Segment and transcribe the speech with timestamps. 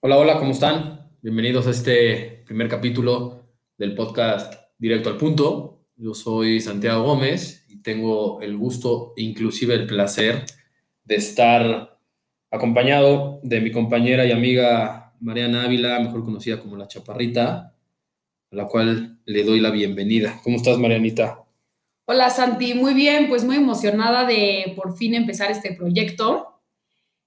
[0.00, 1.10] Hola, hola, ¿cómo están?
[1.22, 3.46] Bienvenidos a este primer capítulo
[3.78, 5.86] del podcast Directo al Punto.
[5.96, 10.44] Yo soy Santiago Gómez y tengo el gusto, inclusive el placer,
[11.04, 11.98] de estar
[12.50, 17.74] acompañado de mi compañera y amiga Mariana Ávila, mejor conocida como La Chaparrita,
[18.50, 20.40] a la cual le doy la bienvenida.
[20.44, 21.44] ¿Cómo estás, Marianita?
[22.06, 22.74] Hola, Santi.
[22.74, 26.53] Muy bien, pues muy emocionada de por fin empezar este proyecto.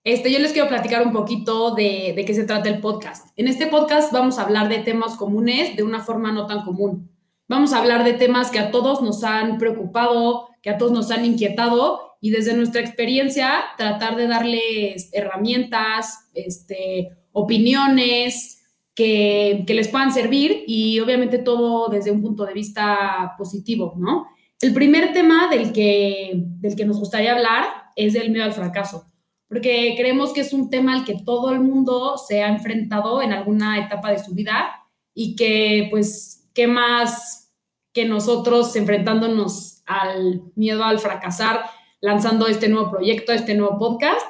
[0.07, 3.27] Este, yo les quiero platicar un poquito de, qué se trata el podcast.
[3.35, 7.11] En este podcast vamos a hablar de temas comunes de una forma no tan común.
[7.49, 11.11] Vamos a hablar de temas que a todos nos han preocupado, que a todos nos
[11.11, 18.63] han inquietado y desde nuestra experiencia tratar de darles herramientas, este, opiniones
[18.95, 24.27] que, que les puedan servir y obviamente todo desde un punto de vista positivo, ¿no?
[24.61, 27.65] El primer tema del que, del que nos gustaría hablar
[27.97, 29.11] es el miedo al fracaso
[29.47, 33.31] porque creemos que es un tema al que todo el mundo se ha enfrentado en
[33.31, 37.53] alguna etapa de su vida y que pues, ¿qué más
[37.93, 41.61] que nosotros enfrentándonos al miedo al fracasar,
[42.01, 44.25] lanzando este nuevo proyecto, este nuevo podcast?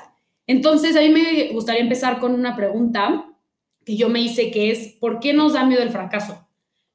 [0.45, 3.25] Entonces, a mí me gustaría empezar con una pregunta
[3.83, 6.47] que yo me hice, que es, ¿por qué nos da miedo el fracaso?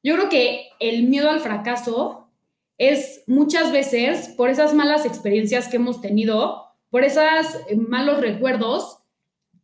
[0.03, 2.31] Yo creo que el miedo al fracaso
[2.79, 7.25] es muchas veces por esas malas experiencias que hemos tenido por esos
[7.69, 8.99] eh, malos recuerdos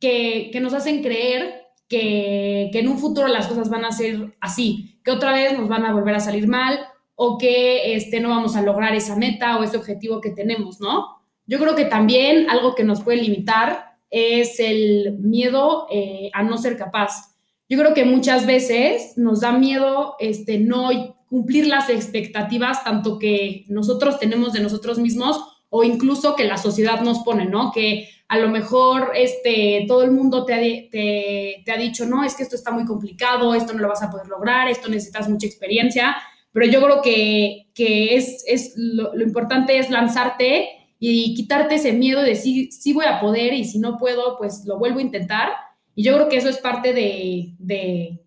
[0.00, 5.10] que, nos hacen creer que, en un futuro las cosas van a ser así, que
[5.10, 6.78] otra vez nos van a volver a salir mal
[7.14, 11.18] o que este, no vamos a lograr esa meta o ese objetivo que tenemos, ¿no?
[11.46, 16.56] Yo creo que también algo que nos puede limitar es el miedo eh, a no
[16.56, 17.34] ser capaz.
[17.68, 20.88] Yo creo que muchas veces nos da miedo este, no
[21.28, 27.00] cumplir las expectativas tanto que nosotros tenemos de nosotros mismos o incluso que la sociedad
[27.02, 27.72] nos pone, ¿no?
[27.72, 32.42] Que a lo mejor este, todo el mundo te ha, te, dicho, no, es que
[32.42, 36.16] esto está muy complicado, esto no lo vas a poder lograr, esto necesitas mucha experiencia,
[36.52, 40.68] pero yo creo que, que es, es lo, importante es lanzarte
[40.98, 44.64] y quitarte ese miedo de decir, sí voy a poder y si no puedo, pues
[44.66, 45.50] lo vuelvo a intentar.
[45.94, 48.20] Y yo creo que eso es parte de, de,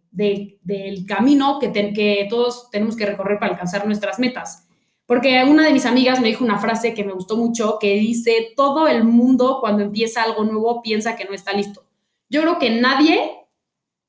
[0.64, 4.68] del camino que, que todos tenemos que recorrer para alcanzar nuestras metas.
[5.12, 8.54] Porque una de mis amigas me dijo una frase que me gustó mucho, que dice,
[8.56, 11.84] todo el mundo cuando empieza algo nuevo piensa que no está listo.
[12.30, 13.30] Yo creo que nadie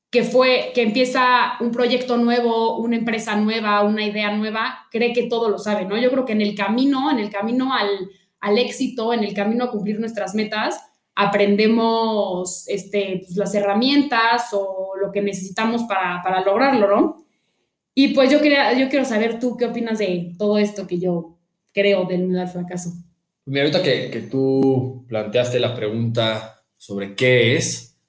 [0.09, 5.23] que fue, que empieza un proyecto nuevo, una empresa nueva, una idea nueva, cree que
[5.23, 5.97] todo lo sabe, ¿no?
[5.97, 7.89] Yo creo que en el camino, en el camino al,
[8.39, 10.81] al éxito, en el camino a cumplir nuestras metas,
[11.15, 17.22] aprendemos este, pues, las herramientas o lo que necesitamos para, para lograrlo, ¿no?
[17.95, 21.37] Y pues yo, quería, yo quiero saber tú qué opinas de todo esto que yo
[21.73, 22.91] creo del miedo al fracaso.
[23.45, 27.99] Mira, ahorita que, que tú planteaste la pregunta sobre qué es,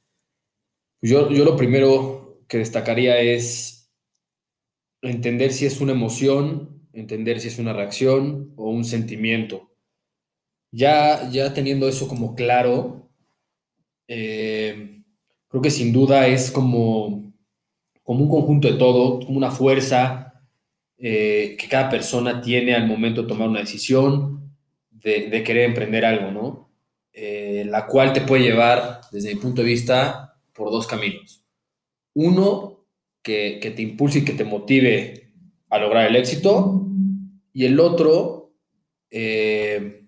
[1.02, 3.90] yo, yo lo primero que destacaría es
[5.02, 9.70] entender si es una emoción, entender si es una reacción o un sentimiento.
[10.72, 13.10] Ya, ya teniendo eso como claro,
[14.08, 15.02] eh,
[15.48, 17.33] creo que sin duda es como
[18.04, 20.34] como un conjunto de todo, como una fuerza
[20.98, 24.52] eh, que cada persona tiene al momento de tomar una decisión,
[24.90, 26.70] de, querer emprender algo, ¿no?
[27.12, 31.44] Eh, la cual te puede llevar, desde mi punto de vista, por dos caminos.
[32.14, 32.86] Uno,
[33.22, 35.32] que, te impulse y que te motive
[35.70, 36.86] a lograr el éxito,
[37.52, 38.52] y el otro,
[39.10, 40.06] eh,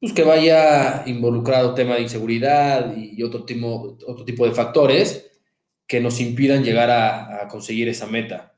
[0.00, 5.35] pues que vaya involucrado tema de inseguridad y otro tipo, otro tipo de factores
[5.86, 8.54] que nos impidan llegar a, conseguir esa meta.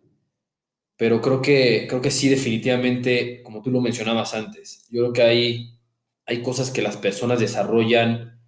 [0.96, 5.22] Pero creo que, creo que sí, definitivamente, como tú lo mencionabas antes, yo creo que
[5.22, 5.78] hay,
[6.26, 8.40] hay cosas que las personas desarrollan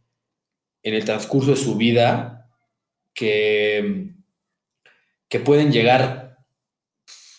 [0.83, 2.51] en el transcurso de su vida
[3.15, 4.15] que,
[5.29, 6.39] que pueden llegar,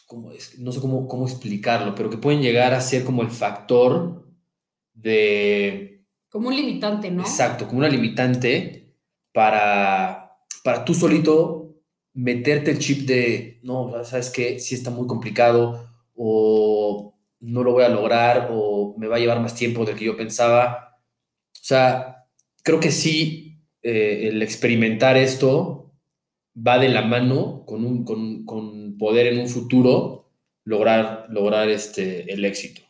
[0.06, 4.28] como no sé cómo, cómo explicarlo, pero que pueden llegar a ser como el factor
[4.94, 6.06] de...
[6.30, 7.24] Como un limitante, ¿no?
[7.24, 8.95] Exacto, como una limitante
[9.33, 10.20] para,
[10.63, 11.75] para tú solito
[12.13, 17.84] meterte el chip de, no, sabes que si está muy complicado o no lo voy
[17.84, 21.00] a lograr o me va a llevar más tiempo del que yo pensaba.
[21.54, 22.28] O sea,
[22.63, 25.94] creo que sí, eh, el experimentar esto
[26.56, 28.06] va de la mano con, un,
[28.46, 30.30] con, poder en un futuro
[30.64, 32.81] lograr, lograr este, el éxito.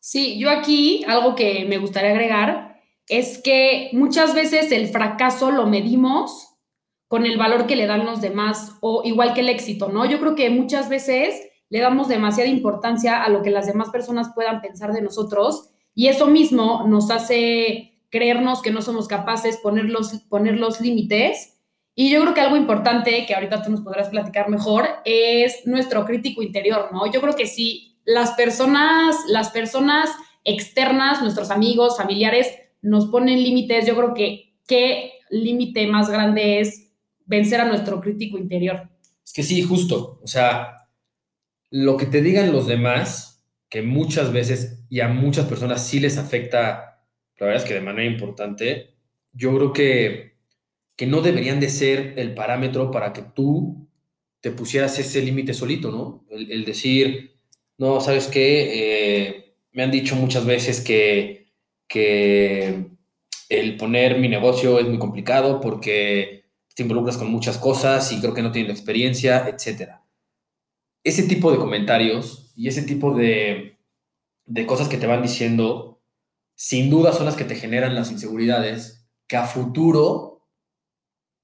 [0.00, 5.66] Sí, yo aquí algo que me gustaría agregar es que muchas veces el fracaso lo
[5.66, 6.47] medimos
[7.08, 10.04] con el valor que le dan los demás o igual que el éxito, ¿no?
[10.04, 14.32] Yo creo que muchas veces le damos demasiada importancia a lo que las demás personas
[14.34, 19.86] puedan pensar de nosotros y eso mismo nos hace creernos que no somos capaces, poner
[19.86, 21.58] los, poner los límites.
[21.94, 26.04] Y yo creo que algo importante, que ahorita tú nos podrás platicar mejor, es nuestro
[26.04, 27.10] crítico interior, ¿no?
[27.10, 30.10] Yo creo que si las personas, las personas
[30.44, 36.87] externas, nuestros amigos, familiares, nos ponen límites, yo creo que qué límite más grande es
[37.28, 38.88] vencer a nuestro crítico interior.
[39.24, 40.18] Es que sí, justo.
[40.22, 40.88] O sea,
[41.70, 46.16] lo que te digan los demás, que muchas veces y a muchas personas sí les
[46.16, 47.04] afecta,
[47.36, 48.94] la verdad es que de manera importante,
[49.32, 50.38] yo creo que,
[50.96, 53.86] que no deberían de ser el parámetro para que tú
[54.40, 56.24] te pusieras ese límite solito, ¿no?
[56.30, 57.38] El, decir,
[57.76, 59.26] no, ¿sabes qué?
[59.26, 61.52] Eh, me han dicho muchas veces que,
[61.86, 62.86] que
[63.48, 66.37] el poner mi negocio es muy complicado porque
[66.78, 69.94] te involucras con muchas cosas y creo que no tienes la experiencia, etc.
[71.02, 73.80] Ese tipo de comentarios y ese tipo de,
[74.46, 76.00] de cosas que te van diciendo,
[76.54, 80.46] sin duda son las que te generan las inseguridades, que a futuro,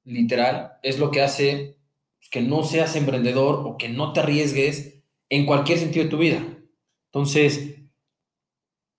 [0.05, 1.79] literal, es lo que hace
[2.31, 6.47] que no seas emprendedor o que no te arriesgues en cualquier sentido de tu vida.
[7.07, 7.75] Entonces,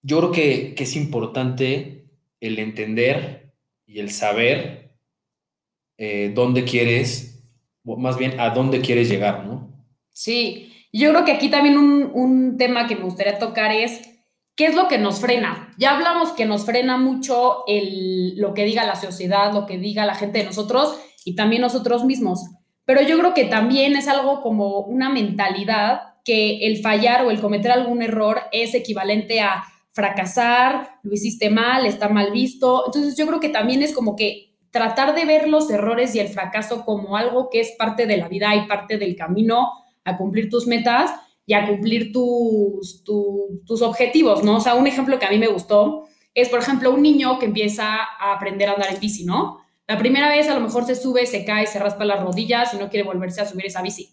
[0.01, 2.09] yo creo que, que es importante
[2.41, 3.53] el entender
[3.85, 4.84] y el saber
[5.97, 7.43] eh, dónde quieres,
[7.83, 9.71] más bien a dónde quieres llegar, ¿no?
[10.11, 14.01] Sí, yo creo que aquí también un, un tema que me gustaría tocar es
[14.55, 15.73] ¿Qué es lo que nos frena?
[15.77, 20.05] Ya hablamos que nos frena mucho el, lo que diga la sociedad, lo que diga
[20.05, 22.39] la gente de nosotros y también nosotros mismos.
[22.85, 27.41] Pero yo creo que también es algo como una mentalidad que el fallar o el
[27.41, 32.83] cometer algún error es equivalente a fracasar, lo hiciste mal, está mal visto.
[32.85, 36.27] Entonces yo creo que también es como que tratar de ver los errores y el
[36.27, 39.71] fracaso como algo que es parte de la vida y parte del camino
[40.03, 41.11] a cumplir tus metas
[41.45, 44.57] y a cumplir tus, tus objetivos, ¿no?
[44.57, 47.45] O sea, un ejemplo que a mí me gustó es, por ejemplo, un niño que
[47.45, 49.61] empieza a aprender a andar en bici, ¿no?
[49.87, 52.77] La primera vez a lo mejor se sube, se cae, se raspa las rodillas y
[52.77, 54.09] no quiere volverse a subir esa bici.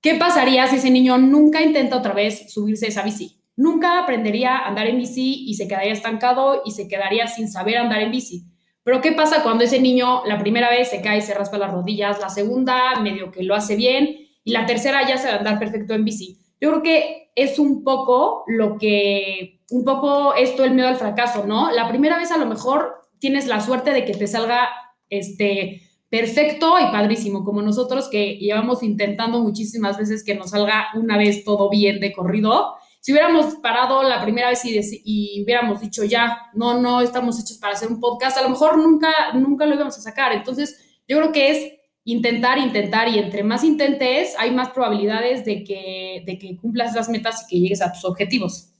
[0.00, 3.40] ¿Qué pasaría si ese niño nunca intenta otra vez subirse esa bici?
[3.60, 7.76] nunca aprendería a andar en bici y se quedaría estancado y se quedaría sin saber
[7.76, 8.44] andar en bici.
[8.90, 11.70] Pero ¿qué pasa cuando ese niño la primera vez se cae y se raspa las
[11.70, 15.38] rodillas, la segunda medio que lo hace bien y la tercera ya se va a
[15.38, 16.40] andar perfecto en bici?
[16.60, 21.46] Yo creo que es un poco lo que, un poco esto el miedo al fracaso,
[21.46, 21.70] ¿no?
[21.70, 24.68] La primera vez a lo mejor tienes la suerte de que te salga
[25.08, 31.16] este perfecto y padrísimo, como nosotros que llevamos intentando muchísimas veces que nos salga una
[31.16, 36.50] vez todo bien de corrido si hubiéramos parado la primera vez y, hubiéramos dicho ya,
[36.54, 39.96] no, no estamos hechos para hacer un podcast, a lo mejor nunca, nunca lo íbamos
[39.96, 40.32] a sacar.
[40.32, 41.72] Entonces, yo creo que es
[42.04, 47.08] intentar, intentar y entre más intentes, hay más probabilidades de que, de que cumplas las
[47.08, 48.70] metas y que llegues a tus objetivos.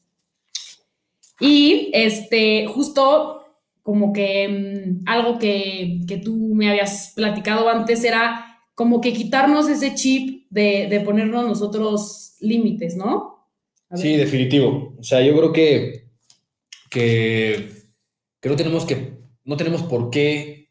[1.40, 3.46] Y este, justo
[3.82, 9.68] como que mm, algo que, que, tú me habías platicado antes era como que quitarnos
[9.68, 13.39] ese chip de, de ponernos nosotros límites, ¿no?
[13.94, 14.94] Sí, definitivo.
[14.98, 16.04] O sea, yo creo que,
[16.90, 17.70] que,
[18.44, 20.70] no tenemos que, no tenemos por qué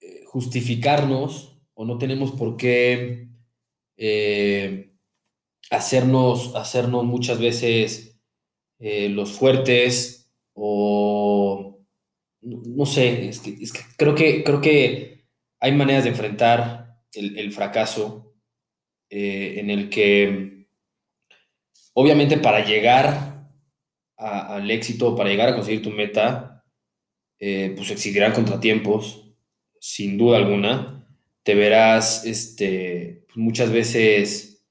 [0.00, 3.28] eh, justificarnos o no tenemos por qué
[3.96, 4.90] eh,
[5.70, 8.18] hacernos, hacernos muchas veces
[8.80, 11.78] eh, los fuertes o
[12.40, 15.26] no, sé, es que, creo, que, creo que
[15.60, 18.34] hay maneras de enfrentar el fracaso
[19.08, 20.55] en el que
[21.98, 23.48] Obviamente para llegar
[24.18, 26.62] al éxito, para llegar a conseguir tu meta,
[27.38, 29.32] eh, pues existirán contratiempos,
[29.80, 31.08] sin duda alguna.
[31.42, 34.62] Te verás este, pues, muchas veces,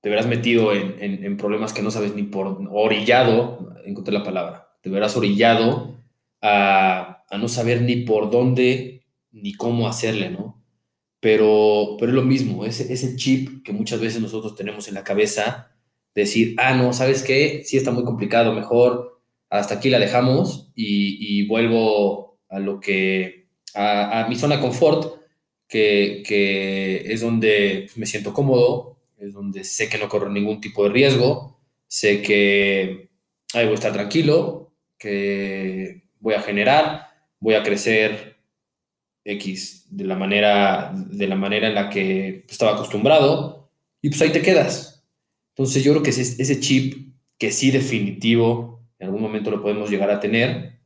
[0.00, 4.88] te verás metido en, problemas que no sabes ni por, orillado, encontré la palabra, te
[4.88, 6.02] verás orillado
[6.40, 10.64] a, no saber ni por dónde ni cómo hacerle, ¿no?
[11.20, 15.04] Pero, pero es lo mismo, ese, ese chip que muchas veces nosotros tenemos en la
[15.04, 15.68] cabeza,
[16.14, 17.62] decir, ah, no, ¿sabes qué?
[17.64, 19.12] Sí está muy complicado, mejor
[19.52, 25.20] hasta aquí la dejamos y, vuelvo a lo que, a, mi zona confort,
[25.68, 30.90] que, es donde me siento cómodo, es donde sé que no corro ningún tipo de
[30.90, 33.10] riesgo, sé que
[33.52, 38.38] ahí voy a estar tranquilo, que voy a generar, voy a crecer
[39.24, 44.30] X de la manera, de la manera en la que estaba acostumbrado y pues ahí
[44.30, 44.91] te quedas
[45.54, 50.10] entonces yo creo que ese, chip, que sí definitivo, en algún momento lo podemos llegar
[50.10, 50.80] a tener,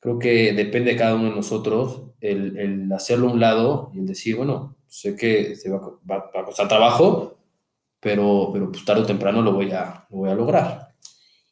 [0.00, 4.06] creo que depende de cada uno de nosotros el, hacerlo a un lado y el
[4.06, 7.38] decir, bueno, sé que se va, a costar trabajo,
[7.98, 10.94] pero, pero pues tarde o temprano lo voy a, lo voy a lograr.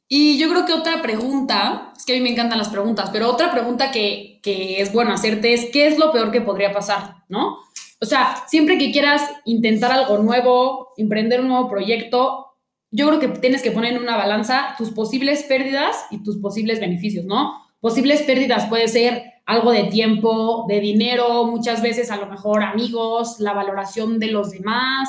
[0.06, 3.28] Y yo creo que otra pregunta, es que a mí me encantan las preguntas, pero
[3.28, 7.24] otra pregunta que, que es bueno hacerte es, ¿qué es lo peor que podría pasar?
[7.28, 7.58] ¿No?
[8.00, 12.46] O sea, siempre que quieras intentar algo nuevo, emprender un nuevo proyecto,
[12.90, 16.80] yo creo que tienes que poner en una balanza tus posibles pérdidas y tus posibles
[16.80, 17.54] beneficios, ¿no?
[17.80, 23.40] Posibles pérdidas puede ser algo de tiempo, de dinero, muchas veces a lo mejor amigos,
[23.40, 25.08] la valoración de los demás,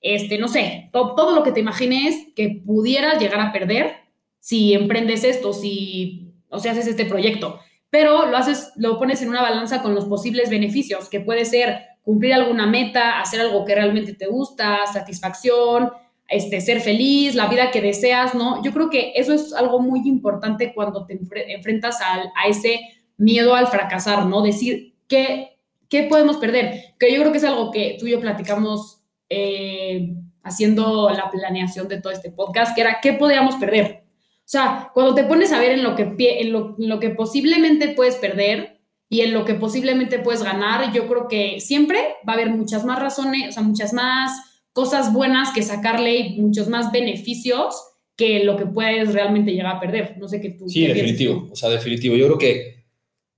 [0.00, 3.96] este, no sé, todo, todo lo que te imagines que pudieras llegar a perder
[4.38, 7.58] si emprendes esto, si, o sea, haces este proyecto,
[7.90, 11.93] pero lo haces, lo pones en una balanza con los posibles beneficios, que puede ser
[12.04, 15.90] cumplir alguna meta, hacer algo que realmente te gusta, satisfacción,
[16.28, 18.62] este, ser feliz, la vida que deseas, ¿no?
[18.62, 21.18] Yo creo que eso es algo muy importante cuando te
[21.48, 22.80] enfrentas a, a ese
[23.16, 24.42] miedo al fracasar, ¿no?
[24.42, 25.58] Decir, ¿qué,
[25.88, 26.94] ¿qué podemos perder?
[26.98, 31.88] Que yo creo que es algo que tú y yo platicamos eh, haciendo la planeación
[31.88, 34.04] de todo este podcast, que era, ¿qué podríamos perder?
[34.38, 38.16] O sea, cuando te pones a ver en lo que, en lo, que posiblemente puedes
[38.16, 38.73] perder
[39.14, 42.84] y en lo que posiblemente puedes ganar, yo creo que siempre va a haber muchas
[42.84, 44.32] más razones, o sea, muchas más
[44.72, 47.76] cosas buenas que sacarle y muchos más beneficios
[48.16, 50.16] que lo que puedes realmente llegar a perder.
[50.18, 50.68] No sé qué tú.
[50.68, 51.48] Sí, definitivo.
[51.50, 52.16] O sea, definitivo.
[52.16, 52.84] Yo creo que,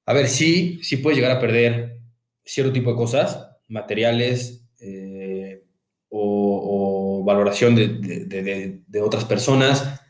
[0.07, 1.99] a ver, sí, sí puedes llegar a perder
[2.43, 5.63] cierto tipo de cosas, materiales eh,
[6.09, 10.01] o, valoración de, de, de otras personas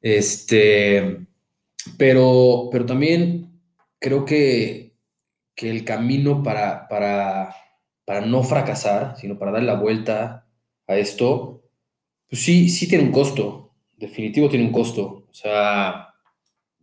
[0.00, 1.26] este,
[1.98, 3.60] pero, pero también
[3.98, 4.95] creo que,
[5.56, 7.56] que el camino para, para,
[8.04, 10.46] para no fracasar, sino para dar la vuelta
[10.86, 11.64] a esto,
[12.28, 15.26] pues sí, sí tiene un costo, definitivo tiene un costo.
[15.28, 16.14] O sea,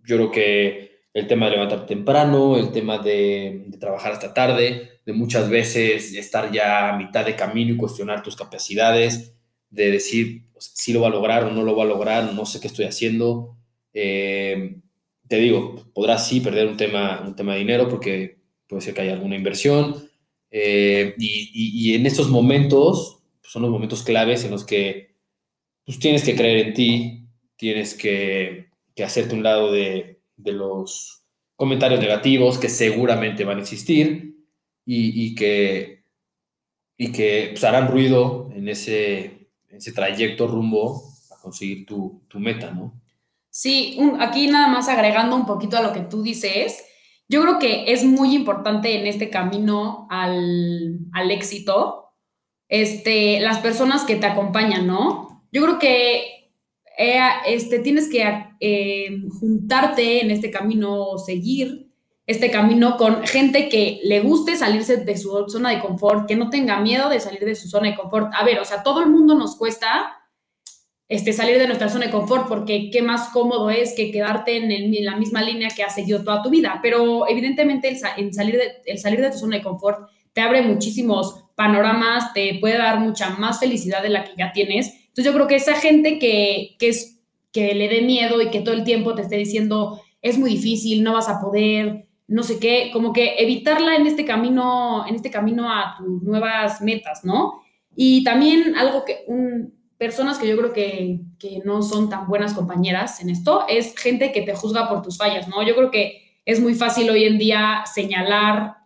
[0.04, 5.00] yo creo que el tema de levantar temprano, el tema de, de, trabajar hasta tarde,
[5.06, 9.36] de muchas veces estar ya a mitad de camino y cuestionar tus capacidades,
[9.70, 12.60] de decir, si lo va a lograr o no lo va a lograr, no sé
[12.60, 13.58] qué estoy haciendo.
[13.94, 14.78] Eh,
[15.28, 19.02] te digo, podrás sí perder un tema, un tema de dinero porque puede ser que
[19.02, 20.10] haya alguna inversión.
[20.52, 25.16] Eh, y, en estos momentos pues, son los momentos claves en los que
[25.86, 31.26] pues, tienes que creer en ti, tienes que, que hacerte un lado de, de, los
[31.56, 34.36] comentarios negativos que seguramente van a existir
[34.86, 36.04] y, que,
[36.98, 42.70] y que pues, harán ruido en ese, ese trayecto rumbo a conseguir tu, tu meta,
[42.72, 43.02] ¿no?
[43.50, 46.84] Sí, aquí nada más agregando un poquito a lo que tú dices,
[47.28, 52.14] yo creo que es muy importante en este camino al, al éxito,
[52.68, 55.46] este, las personas que te acompañan, ¿no?
[55.52, 56.52] Yo creo que
[56.98, 58.24] eh, este, tienes que
[58.60, 61.92] eh, juntarte en este camino, seguir
[62.26, 66.50] este camino con gente que le guste salirse de su zona de confort, que no
[66.50, 68.34] tenga miedo de salir de su zona de confort.
[68.34, 70.23] A ver, o sea, todo el mundo nos cuesta
[71.14, 75.06] este, salir de nuestra zona de confort porque qué más cómodo es que quedarte en,
[75.06, 76.80] la misma línea que has seguido toda tu vida.
[76.82, 81.46] Pero evidentemente el, salir de, el salir de tu zona de confort te abre muchísimos
[81.54, 84.88] panoramas, te puede dar mucha más felicidad de la que ya tienes.
[84.88, 88.62] Entonces yo creo que esa gente que, que, es, que le dé miedo y que
[88.62, 92.58] todo el tiempo te esté diciendo es muy difícil, no vas a poder, no sé
[92.58, 97.62] qué, como que evitarla en este camino, en este camino a tus nuevas metas, ¿no?
[97.96, 102.54] Y también algo que, un, personas que yo creo que, que no son tan buenas
[102.54, 105.64] compañeras en esto, es gente que te juzga por tus fallas, ¿no?
[105.64, 108.80] Yo creo que es muy fácil hoy en día señalar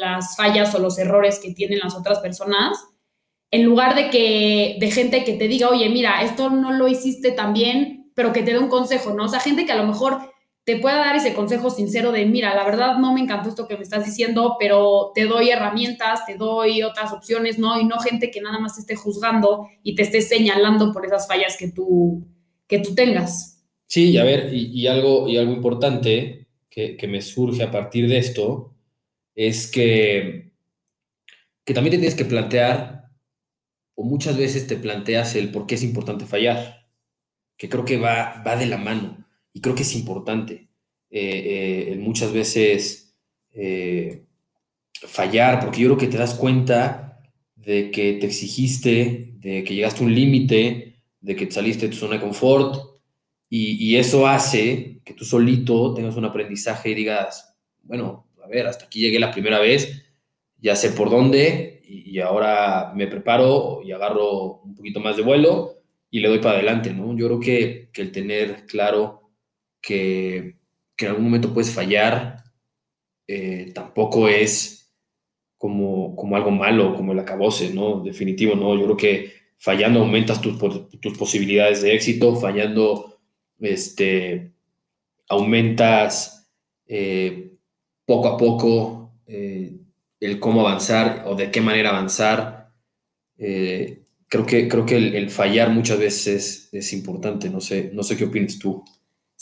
[0.00, 2.76] las fallas o los errores que tienen las otras personas,
[3.52, 7.30] en lugar de que de gente que te diga, oye, mira, esto no lo hiciste
[7.30, 9.26] tan bien, pero que te dé un consejo, ¿no?
[9.26, 10.33] O sea, gente que a lo mejor
[10.64, 13.76] te pueda dar ese consejo sincero de, mira, la verdad no me encantó esto que
[13.76, 17.78] me estás diciendo, pero te doy herramientas, te doy otras opciones, ¿no?
[17.78, 21.28] Y no gente que nada más te esté juzgando y te esté señalando por esas
[21.28, 22.26] fallas que tú,
[22.66, 23.62] que tú tengas.
[23.86, 28.08] Sí, y a ver, y, algo, y algo importante que, que, me surge a partir
[28.08, 28.72] de esto
[29.34, 30.52] es que,
[31.64, 33.10] que también te tienes que plantear,
[33.94, 36.86] o muchas veces te planteas el por qué es importante fallar,
[37.58, 39.23] que creo que va, va de la mano
[39.54, 40.68] y creo que es importante
[41.10, 43.16] eh, eh, muchas veces
[43.52, 44.24] eh,
[44.92, 47.22] fallar, porque yo creo que te das cuenta
[47.54, 51.98] de que te exigiste, de que llegaste a un límite, de que saliste de tu
[51.98, 52.94] zona de confort,
[53.48, 58.86] y, eso hace que tú solito tengas un aprendizaje y digas, bueno, a ver, hasta
[58.86, 60.02] aquí llegué la primera vez,
[60.58, 65.76] ya sé por dónde, y, ahora me preparo y agarro un poquito más de vuelo
[66.10, 67.16] y le doy para adelante, ¿no?
[67.16, 69.23] Yo creo que, que el tener claro
[69.84, 70.56] que,
[70.98, 72.42] en algún momento puedes fallar,
[73.26, 74.92] eh, tampoco es
[75.58, 78.00] como, como algo malo, como el acabose, ¿no?
[78.00, 78.76] Definitivo, ¿no?
[78.76, 80.58] Yo creo que fallando aumentas tus,
[81.00, 83.18] tus posibilidades de éxito, fallando
[83.60, 84.52] este,
[85.28, 86.50] aumentas
[86.86, 87.52] eh,
[88.06, 89.78] poco a poco eh,
[90.20, 92.72] el cómo avanzar o de qué manera avanzar.
[93.36, 97.48] Creo que, creo que el, fallar muchas veces es, importante.
[97.48, 98.84] No sé, no sé qué opinas tú.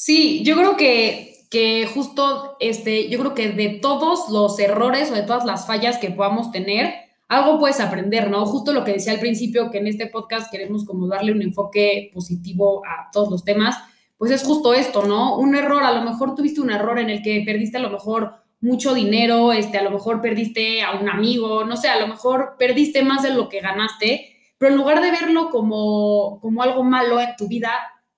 [0.05, 5.15] Sí, yo creo que, que justo, este, yo creo que de todos los errores o
[5.15, 6.93] de todas las fallas que podamos tener,
[7.29, 8.45] algo puedes aprender, ¿no?
[8.45, 12.11] Justo lo que decía al principio, que en este podcast queremos como darle un enfoque
[12.13, 13.77] positivo a todos los temas,
[14.19, 15.39] pues es justo esto, ¿no?
[15.39, 18.33] Un error, a lo mejor tuviste un error en el que perdiste a lo mejor
[18.61, 22.57] mucho dinero, este, a lo mejor perdiste a un amigo, no sé, a lo mejor
[22.59, 27.21] perdiste más de lo que ganaste, pero en lugar de verlo como, como algo malo
[27.21, 27.71] en tu vida,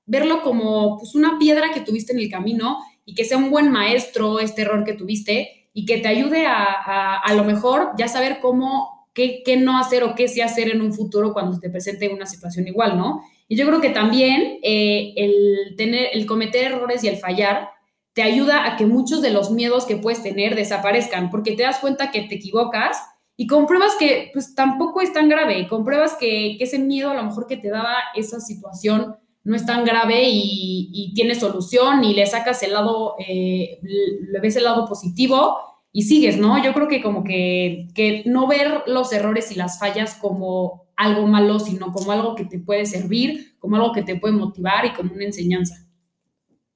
[0.07, 3.71] verlo como pues una piedra que tuviste en el camino y que sea un buen
[3.71, 8.09] maestro este error que tuviste y que te ayude a, a, a lo mejor ya
[8.09, 11.71] saber cómo, qué, qué no hacer o qué sí hacer en un futuro cuando te
[11.71, 13.23] presente una situación igual, ¿no?
[13.49, 17.71] Y yo creo que también eh, el, tener, el cometer errores y el fallar
[18.13, 21.79] te ayuda a que muchos de los miedos que puedes tener desaparezcan, porque te das
[21.79, 22.99] cuenta que te equivocas
[23.37, 27.47] y compruebas que pues tampoco es tan grave, compruebas que, ese miedo a lo mejor
[27.47, 32.63] que te daba esa situación no es tan grave y, tiene solución y le sacas
[32.65, 35.59] el lado, eh, le ves el lado positivo
[35.93, 36.63] y sigues, ¿no?
[36.65, 41.27] Yo creo que como que, que no ver los errores y las fallas como algo
[41.27, 44.93] malo, sino como algo que te puede servir, como algo que te puede motivar y
[44.93, 45.87] como una enseñanza.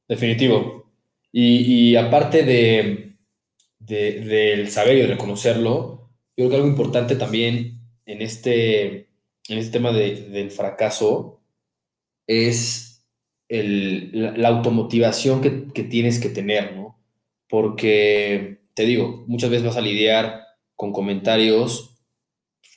[0.07, 0.93] Definitivo.
[1.33, 3.17] Y, aparte de,
[3.79, 9.09] del saber y de reconocerlo, yo creo que algo importante también en este,
[9.49, 11.38] en este tema del fracaso
[12.29, 12.89] es
[13.49, 17.01] la, automotivación que, tienes que tener, ¿no?
[17.49, 20.43] Porque, te digo, muchas veces vas a lidiar
[20.77, 21.97] con comentarios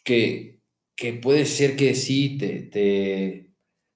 [0.04, 0.62] que,
[0.96, 3.52] que puede ser que sí te,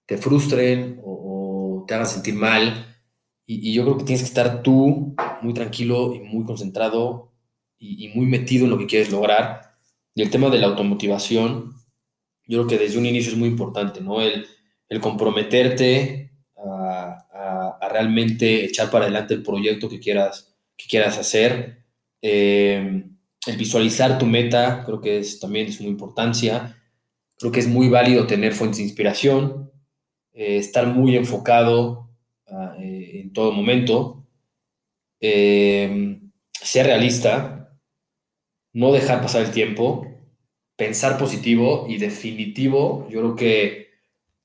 [0.05, 2.91] te, frustren o, te hagan sentir mal,
[3.47, 7.31] y, yo creo que tienes que estar tú muy tranquilo y muy concentrado
[7.79, 9.61] y, muy metido en lo que quieres lograr.
[10.13, 11.73] Y el tema de la automotivación,
[12.47, 14.21] yo creo que desde un inicio es muy importante, ¿no?
[14.21, 14.47] El,
[14.89, 21.85] el comprometerte a, realmente echar para adelante el proyecto que quieras, que quieras hacer.
[22.21, 23.03] Eh,
[23.47, 26.81] el visualizar tu meta, creo que es también es una importancia.
[27.37, 29.71] Creo que es muy válido tener fuentes de inspiración,
[30.33, 32.05] eh, estar muy enfocado
[32.47, 34.27] Ah, eh, en todo momento,
[35.19, 37.75] ser realista,
[38.73, 40.05] no dejar pasar el tiempo,
[40.75, 43.84] pensar positivo y definitivo, yo creo que,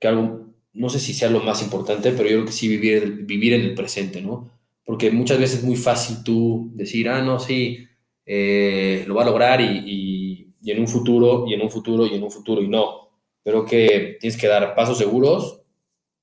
[0.01, 3.25] que algo, no sé si sea lo más importante, pero yo creo que sí vivir,
[3.27, 4.51] vivir en el presente, ¿no?
[4.85, 7.87] Porque muchas veces es muy fácil tú decir, ah, no, sí,
[8.27, 12.15] eh, lo va a lograr y, y, en un futuro, y en un futuro, y
[12.15, 13.11] en un futuro, y no.
[13.45, 15.63] Creo que tienes que dar pasos seguros,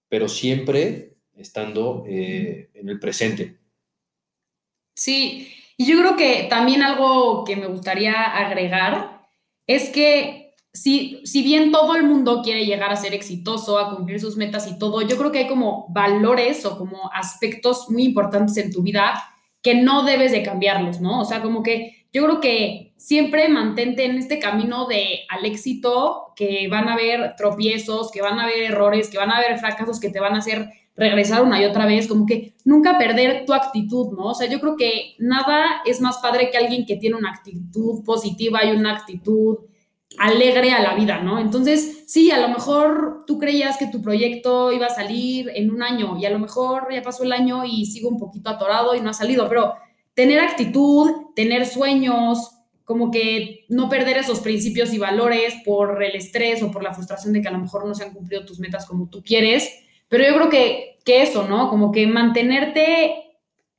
[0.10, 3.58] pero siempre estando eh, en el presente.
[4.96, 9.28] Sí, y yo creo que también algo que me gustaría agregar
[9.68, 14.20] es que si, si bien todo el mundo quiere llegar a ser exitoso, a cumplir
[14.20, 18.58] sus metas y todo, yo creo que hay como valores o como aspectos muy importantes
[18.58, 19.14] en tu vida
[19.62, 21.22] que no debes de cambiarlos, ¿no?
[21.22, 26.34] O sea, como que yo creo que siempre mantente en este camino de al éxito,
[26.36, 30.00] que van a haber tropiezos, que van a haber errores, que van a haber fracasos
[30.00, 33.54] que te van a hacer regresar una y otra vez, como que nunca perder tu
[33.54, 34.28] actitud, ¿no?
[34.28, 38.04] O sea, yo creo que nada es más padre que alguien que tiene una actitud
[38.04, 39.60] positiva y una actitud
[40.18, 41.40] alegre a la vida, ¿no?
[41.40, 45.84] Entonces, sí, a lo mejor tú creías que tu proyecto iba a salir en un
[45.84, 49.02] año y a lo mejor ya pasó el año y sigo un poquito atorado y
[49.02, 49.76] no ha salido, pero
[50.14, 52.52] tener actitud, tener sueños,
[52.84, 57.34] como que no perder esos principios y valores por el estrés o por la frustración
[57.34, 59.70] de que a lo mejor no se han cumplido tus metas como tú quieres,
[60.08, 61.70] pero yo creo que, que eso, ¿no?
[61.70, 63.27] Como que mantenerte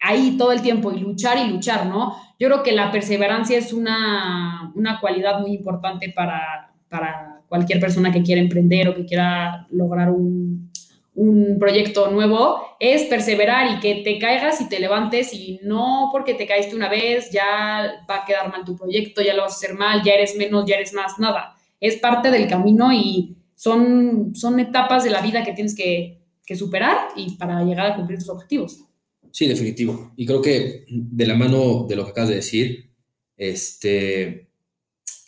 [0.01, 2.17] ahí todo el tiempo y luchar y luchar, ¿no?
[2.39, 8.13] Yo creo que la perseverancia es una, una cualidad muy importante para, para, cualquier persona
[8.13, 10.71] que quiera emprender o que quiera lograr un,
[11.15, 16.35] un, proyecto nuevo, es perseverar y que te caigas y te levantes y no porque
[16.35, 19.57] te caíste una vez ya va a quedar mal tu proyecto, ya lo vas a
[19.57, 21.57] hacer mal, ya eres menos, ya eres más, nada.
[21.81, 26.55] Es parte del camino y son, son etapas de la vida que tienes que, que
[26.55, 28.88] superar y para llegar a cumplir tus objetivos.
[29.33, 30.13] Sí, definitivo.
[30.17, 32.91] Y creo que de la mano de lo que acabas de decir,
[33.37, 34.49] este,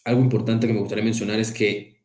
[0.04, 2.00] algo importante que me gustaría mencionar es que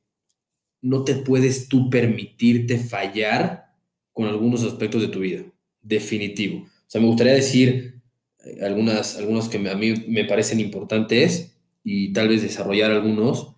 [0.81, 3.73] no te puedes tú permitirte fallar
[4.13, 5.43] con algunos aspectos de tu vida.
[5.81, 6.60] Definitivo.
[6.63, 8.01] O sea, me gustaría decir
[8.43, 13.55] eh, algunas, algunos que a mí me parecen importantes y tal vez desarrollar algunos,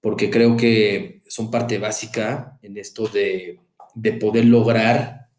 [0.00, 3.60] porque creo que son parte básica en esto de
[3.96, 5.30] de poder lograr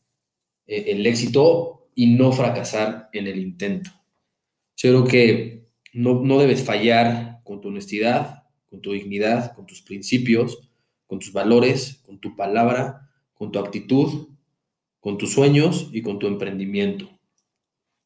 [0.65, 3.89] eh, el éxito y no fracasar en el intento.
[4.75, 9.81] Yo creo que no, no debes fallar con tu honestidad, con tu dignidad, con tus
[9.81, 10.69] principios,
[11.07, 14.27] con tus valores, con tu palabra, con tu actitud,
[14.99, 17.09] con tus sueños y con tu emprendimiento.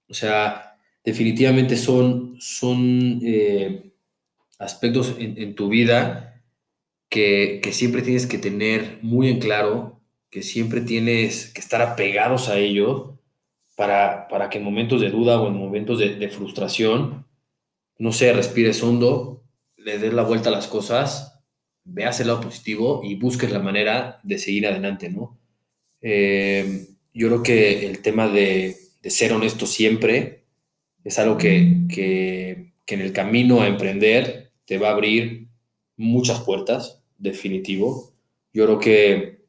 [0.07, 3.91] O sea, definitivamente son, son eh,
[4.57, 6.41] aspectos en, tu vida
[7.09, 9.99] que, que, siempre tienes que tener muy en claro,
[10.29, 13.17] que siempre tienes que estar apegados a ello
[13.81, 17.25] para, para que en momentos de duda o en momentos de, de frustración,
[17.97, 19.43] no sé, respires hondo,
[19.75, 21.41] le des la vuelta a las cosas,
[21.83, 25.39] veas el lado positivo y busques la manera de seguir adelante, ¿no?
[25.99, 30.43] Eh, yo creo que el tema de, de, ser honesto siempre
[31.03, 35.47] es algo que, que, que, en el camino a emprender te va a abrir
[35.97, 38.13] muchas puertas, definitivo.
[38.53, 39.41] Yo creo que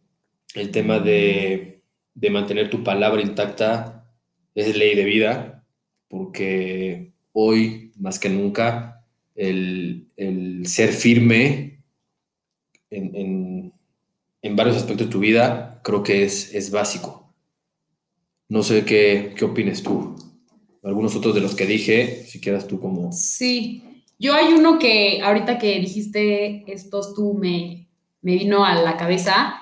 [0.55, 1.83] el tema de,
[2.15, 4.02] de mantener tu palabra intacta
[4.55, 5.65] es ley de vida,
[6.09, 11.83] porque hoy, más que nunca, el, el ser firme
[12.91, 13.73] en, en,
[14.43, 17.35] en, varios aspectos de tu vida creo que es, es básico.
[18.49, 20.15] No sé qué, qué opines tú.
[20.83, 23.13] Algunos otros de los que dije, si quieras tú como...
[23.13, 23.83] Sí,
[24.19, 27.89] yo hay uno que ahorita que dijiste estos tú me,
[28.21, 29.55] me vino a la cabeza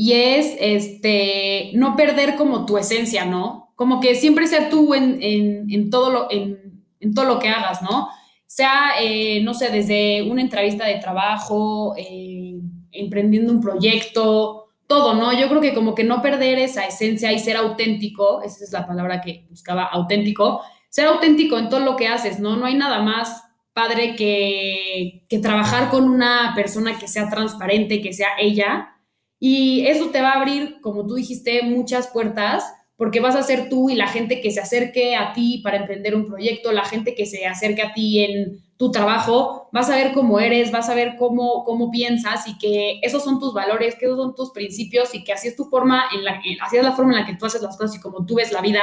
[0.00, 3.72] y es este, no perder como tu esencia, ¿no?
[3.74, 7.48] Como que siempre ser tú en, en, en todo, lo, en, en, todo lo que
[7.48, 8.08] hagas, ¿no?
[8.46, 12.60] Sea, eh, no sé, desde una entrevista de trabajo, eh,
[12.92, 15.32] emprendiendo un proyecto, todo, ¿no?
[15.32, 18.86] Yo creo que como que no perder esa esencia y ser auténtico, esa es la
[18.86, 22.56] palabra que buscaba, auténtico, ser auténtico en todo lo que haces, ¿no?
[22.56, 28.12] No hay nada más padre que, que trabajar con una persona que sea transparente, que
[28.12, 28.94] sea ella,
[29.40, 32.64] y eso te va a abrir, como tú dijiste, muchas puertas
[32.98, 36.16] porque vas a ser tú y la gente que se acerque a ti para emprender
[36.16, 40.12] un proyecto, la gente que se acerque a ti en tu trabajo, vas a ver
[40.12, 44.06] cómo eres, vas a ver cómo, cómo piensas y que esos son tus valores, que
[44.06, 46.90] esos son tus principios y que así es tu forma, en la, así es la
[46.90, 48.82] forma en la que tú haces las cosas y como tú ves la vida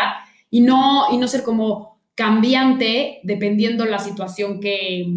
[0.49, 5.07] y no, y no ser como cambiante dependiendo la situación que,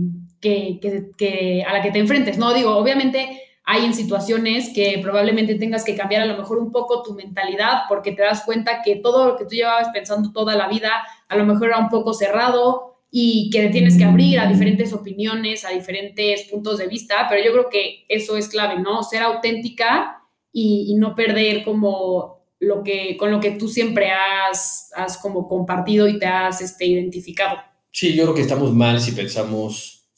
[0.41, 2.37] que, que, que a la que te enfrentes.
[2.37, 6.73] No digo, obviamente hay en situaciones que probablemente tengas que cambiar a lo mejor un
[6.73, 10.57] poco tu mentalidad porque te das cuenta que todo lo que tú llevabas pensando toda
[10.57, 10.91] la vida
[11.29, 15.67] a lo mejor era un poco cerrado y que tienes que abrir a diferentes opiniones,
[15.67, 19.03] a diferentes puntos de vista, pero yo creo que eso es clave, ¿no?
[19.03, 24.91] Ser auténtica y, y no perder como lo que, con lo que tú siempre has,
[24.95, 27.59] has como compartido y te has este, identificado.
[27.91, 30.09] Sí, yo creo que estamos mal si pensamos,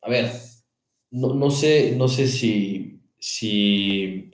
[0.00, 0.32] a ver,
[1.12, 4.30] no, no, sé, no sé si, si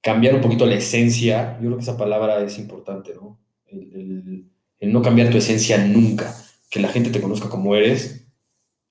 [0.00, 3.38] cambiar un poquito la esencia, yo creo que esa palabra es importante, ¿no?
[3.66, 4.48] El,
[4.80, 6.34] no cambiar tu esencia nunca,
[6.68, 8.26] que la gente te conozca como eres,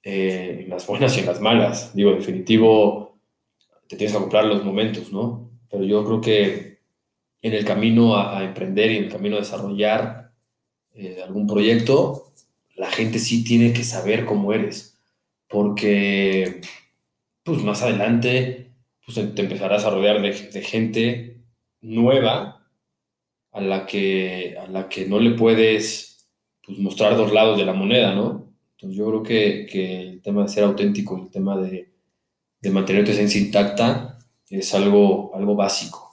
[0.03, 1.93] eh, en las buenas y en las malas.
[1.93, 3.19] Digo, definitivo,
[3.87, 5.51] te tienes que acoplar los momentos, ¿no?
[5.69, 6.79] Pero yo creo que
[7.41, 10.31] en el camino a, a emprender y en el camino a desarrollar
[10.93, 12.31] eh, algún proyecto,
[12.75, 14.97] la gente sí tiene que saber cómo eres,
[15.47, 16.61] porque
[17.43, 18.71] pues más adelante
[19.05, 21.37] pues, te empezarás a rodear de, gente
[21.81, 22.67] nueva
[23.51, 26.29] a la que, a la que no le puedes
[26.65, 28.53] pues, mostrar dos lados de la moneda, ¿no?
[28.73, 31.91] Entonces yo creo que, que el tema de ser auténtico, el tema de,
[32.61, 34.17] de mantener tu esencia intacta
[34.49, 36.11] es algo, algo básico.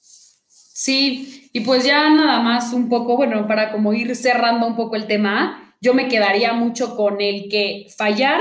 [0.00, 4.96] Sí, y pues ya nada más un poco, bueno, para como ir cerrando un poco
[4.96, 8.40] el tema, yo me quedaría mucho con el que fallar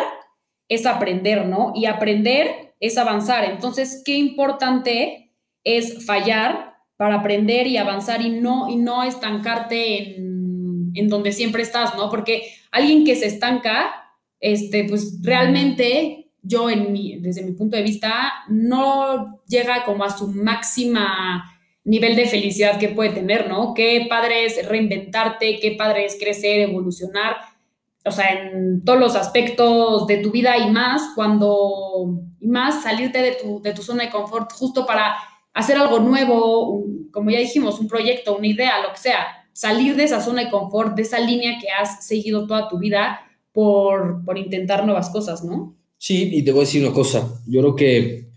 [0.70, 1.74] es aprender, ¿no?
[1.76, 3.46] Y aprender es avanzar.
[3.46, 5.32] Entonces, qué importante
[5.64, 11.62] es fallar para aprender y avanzar y no, y no estancarte en, en donde siempre
[11.62, 12.10] estás, ¿no?
[12.10, 17.84] Porque alguien que se estanca, este, pues realmente yo en mi, desde mi punto de
[17.84, 21.44] vista no llega como a su máxima
[21.84, 23.74] nivel de felicidad que puede tener, ¿no?
[23.74, 27.38] Qué padre es reinventarte, qué padre es crecer, evolucionar,
[28.06, 33.20] o sea, en todos los aspectos de tu vida y más, cuando, y más salirte
[33.20, 35.16] de tu, de tu zona de confort justo para
[35.54, 40.04] hacer algo nuevo, como ya dijimos, un proyecto, una idea, lo que sea, salir de
[40.04, 43.20] esa zona de confort, de esa línea que has seguido toda tu vida
[43.52, 45.76] por, por intentar nuevas cosas, ¿no?
[45.98, 48.30] Sí, y te voy a decir una cosa, yo creo que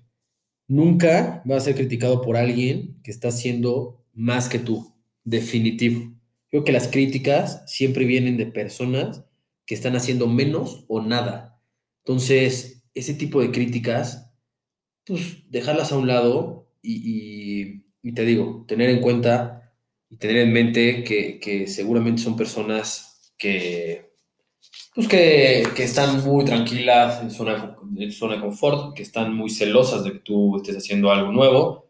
[0.67, 4.95] nunca vas a ser criticado por alguien que está haciendo más que tú,
[5.25, 6.11] definitivo.
[6.49, 9.25] Creo que las críticas siempre vienen de personas
[9.71, 11.63] que están haciendo menos o nada.
[12.05, 14.35] Entonces, ese tipo de críticas,
[15.07, 19.73] pues dejarlas a un lado y, y, y te digo, tener en cuenta
[20.09, 24.11] y tener en mente que, seguramente son personas que,
[24.93, 27.77] pues que, están muy tranquilas en zona,
[28.11, 31.87] zona de confort, que están muy celosas de que tú estés haciendo algo nuevo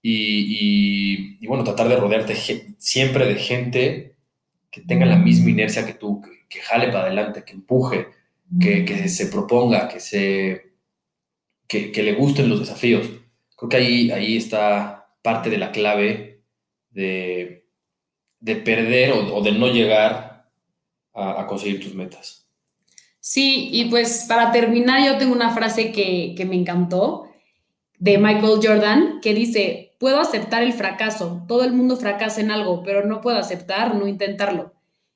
[0.00, 2.36] y, bueno, tratar de rodearte
[2.78, 4.14] siempre de gente
[4.70, 6.22] que tenga la misma inercia que tú,
[6.60, 8.08] jale para adelante, que empuje,
[8.60, 10.72] que, se proponga, que, se,
[11.66, 13.08] que, le gusten los desafíos.
[13.56, 16.42] Creo que ahí, ahí está parte de la clave
[16.90, 17.64] de,
[18.64, 20.50] perder o, de no llegar
[21.14, 22.46] a, conseguir tus metas.
[23.20, 27.28] Sí, y pues para terminar yo tengo una frase que, que me encantó
[27.98, 31.44] de Michael Jordan que dice, puedo aceptar el fracaso.
[31.46, 34.72] Todo el mundo fracasa en algo, pero no puedo aceptar no intentarlo.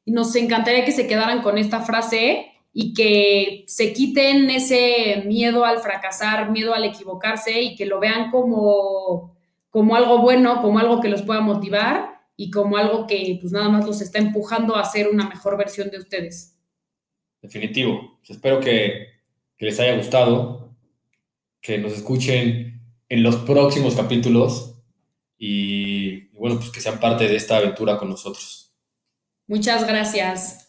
[0.06, 5.66] Y nos encantaría que se quedaran con esta frase y que se quiten ese miedo
[5.66, 9.36] al fracasar, miedo al equivocarse y que lo vean como,
[9.68, 13.68] como algo bueno, como algo que los pueda motivar y como algo que pues nada
[13.68, 16.56] más los está empujando a ser una mejor versión de ustedes.
[17.42, 18.18] Definitivo.
[18.28, 19.08] Espero que,
[19.56, 20.76] que les haya gustado,
[21.60, 24.74] que nos escuchen en los próximos capítulos
[25.38, 28.65] y, bueno, pues que sean parte de esta aventura con nosotros.
[29.48, 30.65] Muchas gracias.